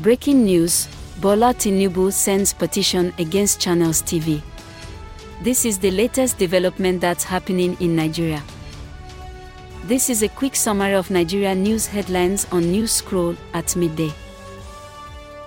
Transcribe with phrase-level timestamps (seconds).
[0.00, 0.88] Breaking news
[1.22, 4.42] Bola Tinubu sends petition against Channels TV.
[5.42, 8.42] This is the latest development that's happening in Nigeria.
[9.84, 14.12] This is a quick summary of Nigeria news headlines on News Scroll at midday.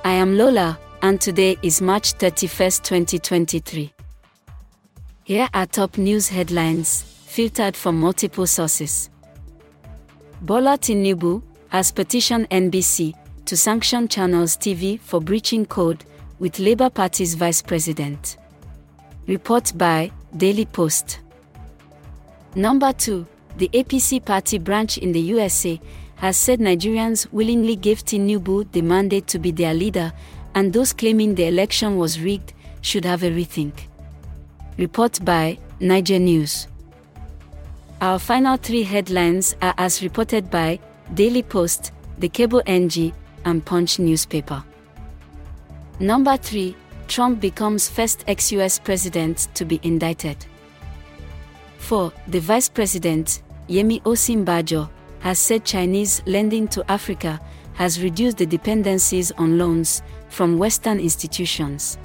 [0.03, 3.93] I am Lola, and today is March 31st, 2023.
[5.25, 9.11] Here are top news headlines, filtered from multiple sources.
[10.41, 13.13] Bola Tinubu has petitioned NBC
[13.49, 16.05] to sanction Channels TV for breaching code
[16.37, 18.37] with Labour Party's vice president.
[19.25, 21.19] Report by Daily Post.
[22.53, 23.25] Number 2.
[23.57, 25.81] The APC party branch in the USA
[26.17, 30.13] has said Nigerians willingly gave Tinubu the mandate to be their leader,
[30.53, 33.73] and those claiming the election was rigged should have a rethink.
[34.77, 36.67] Report by Naija News.
[37.99, 40.77] Our final three headlines are as reported by
[41.15, 43.11] Daily Post, The Cable NG,
[43.45, 44.63] and Punch newspaper.
[45.99, 46.75] Number 3.
[47.07, 50.45] Trump becomes first ex US president to be indicted.
[51.79, 52.11] 4.
[52.27, 57.39] The vice president, Yemi Osinbajo, has said Chinese lending to Africa
[57.73, 61.97] has reduced the dependencies on loans from Western institutions.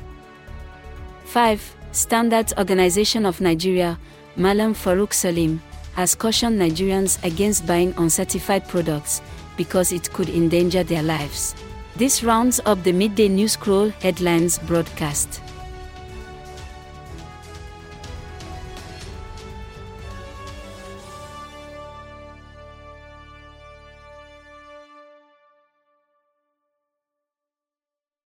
[1.24, 1.76] 5.
[1.92, 3.98] Standards Organization of Nigeria,
[4.36, 5.60] Malam Farouk Salim,
[5.94, 9.22] has cautioned Nigerians against buying uncertified products
[9.56, 11.54] because it could endanger their lives.
[11.96, 15.40] This rounds up the midday news scroll headlines broadcast.